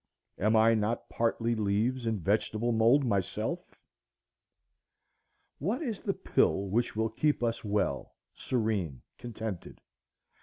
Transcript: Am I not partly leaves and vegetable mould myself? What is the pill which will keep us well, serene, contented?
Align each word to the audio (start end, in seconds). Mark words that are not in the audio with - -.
Am 0.39 0.55
I 0.55 0.73
not 0.73 1.09
partly 1.09 1.53
leaves 1.53 2.07
and 2.07 2.19
vegetable 2.19 2.71
mould 2.71 3.05
myself? 3.05 3.75
What 5.59 5.83
is 5.83 5.99
the 6.01 6.15
pill 6.15 6.63
which 6.69 6.95
will 6.95 7.09
keep 7.09 7.43
us 7.43 7.63
well, 7.63 8.15
serene, 8.33 9.03
contented? 9.19 9.79